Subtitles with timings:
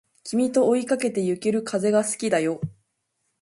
[0.23, 2.59] 君と追いかけてゆける風が好きだよ